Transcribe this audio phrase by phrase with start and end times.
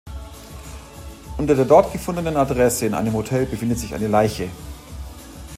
[1.37, 4.49] Unter der dort gefundenen Adresse in einem Hotel befindet sich eine Leiche.